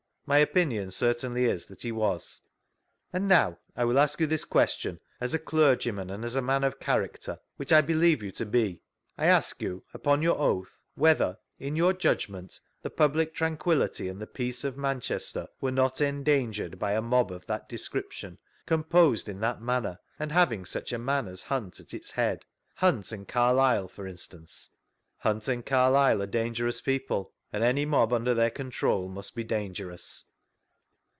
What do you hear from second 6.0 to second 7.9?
and as a man <rf character, which I